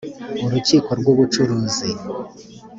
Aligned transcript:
urukiko 0.45 0.89
rw 0.99 1.05
ubucuruzi 1.13 1.89